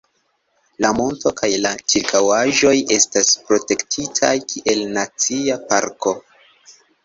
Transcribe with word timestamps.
La 0.85 0.89
monto 0.99 1.31
kaj 1.41 1.49
la 1.65 1.73
ĉirkaŭaĵoj 1.93 2.73
estas 2.97 3.31
protektitaj 3.45 4.35
kiel 4.49 4.85
Nacia 4.99 5.63
Parko. 5.71 6.19